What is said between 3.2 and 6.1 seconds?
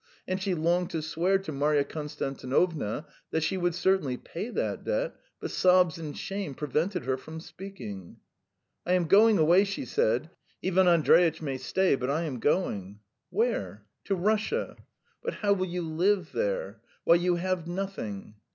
that she would certainly pay that debt, but sobs